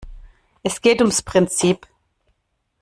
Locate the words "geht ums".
0.81-1.21